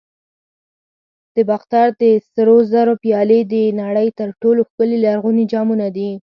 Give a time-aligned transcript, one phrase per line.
[1.35, 6.11] د باختر د سرو زرو پیالې د نړۍ تر ټولو ښکلي لرغوني جامونه دي